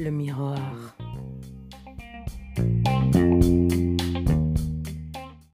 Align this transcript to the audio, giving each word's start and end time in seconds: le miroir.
le 0.00 0.10
miroir. 0.10 0.96